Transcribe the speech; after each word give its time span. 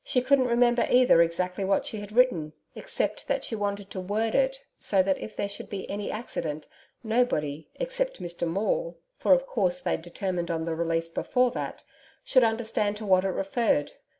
She 0.03 0.23
couldn't 0.23 0.47
remember 0.47 0.87
either 0.89 1.21
exactly 1.21 1.63
what 1.63 1.85
she 1.85 1.99
had 1.99 2.11
written 2.11 2.53
except 2.73 3.27
that 3.27 3.43
she 3.43 3.55
wanted 3.55 3.91
to 3.91 3.99
word 3.99 4.33
it 4.33 4.63
so 4.79 5.03
that 5.03 5.19
if 5.19 5.35
there 5.35 5.47
should 5.47 5.69
be 5.69 5.87
any 5.91 6.09
accident, 6.09 6.67
nobody 7.03 7.69
except 7.75 8.19
Mr 8.19 8.47
Maule, 8.47 8.97
for 9.19 9.31
of 9.35 9.45
course, 9.45 9.77
they'd 9.79 10.01
determined 10.01 10.49
on 10.49 10.65
the 10.65 10.73
release 10.73 11.11
before 11.11 11.51
that 11.51 11.83
should 12.23 12.43
understand 12.43 12.97
to 12.97 13.05
what 13.05 13.23
it 13.23 13.27
referred. 13.29 13.91